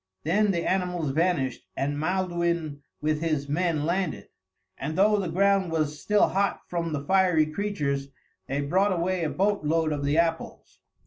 [0.23, 4.29] Then the animals vanished, and Maelduin with his men landed,
[4.75, 8.07] and though the ground was still hot from the fiery creatures,
[8.47, 10.79] they brought away a boat load of the apples.